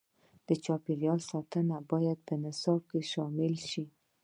[0.47, 3.85] د چاپیریال ساتنه باید په نصاب کې شامل شي.